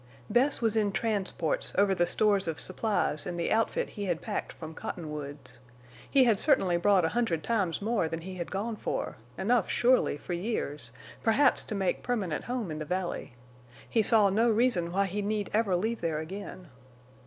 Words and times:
Bess 0.31 0.63
was 0.63 0.75
in 0.75 0.91
transports 0.91 1.73
over 1.77 1.93
the 1.93 2.07
stores 2.07 2.47
of 2.47 2.59
supplies 2.59 3.27
and 3.27 3.39
the 3.39 3.51
outfit 3.51 3.89
he 3.89 4.05
had 4.05 4.19
packed 4.19 4.51
from 4.51 4.73
Cottonwoods. 4.73 5.59
He 6.09 6.23
had 6.23 6.39
certainly 6.39 6.75
brought 6.75 7.05
a 7.05 7.09
hundred 7.09 7.43
times 7.43 7.83
more 7.83 8.07
than 8.07 8.21
he 8.21 8.33
had 8.33 8.49
gone 8.49 8.77
for; 8.77 9.17
enough, 9.37 9.69
surely, 9.69 10.17
for 10.17 10.33
years, 10.33 10.91
perhaps 11.21 11.63
to 11.65 11.75
make 11.75 12.01
permanent 12.01 12.45
home 12.45 12.71
in 12.71 12.79
the 12.79 12.83
valley. 12.85 13.35
He 13.87 14.01
saw 14.01 14.31
no 14.31 14.49
reason 14.49 14.91
why 14.91 15.05
he 15.05 15.21
need 15.21 15.51
ever 15.53 15.75
leave 15.75 16.01
there 16.01 16.17
again. 16.17 16.69